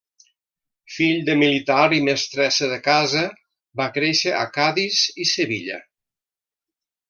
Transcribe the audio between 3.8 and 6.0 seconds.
va créixer a Cadis i Sevilla.